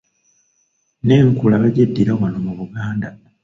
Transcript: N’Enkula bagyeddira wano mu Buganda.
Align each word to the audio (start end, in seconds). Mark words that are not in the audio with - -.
N’Enkula 1.05 1.55
bagyeddira 1.63 2.11
wano 2.19 2.37
mu 2.45 2.51
Buganda. 2.59 3.07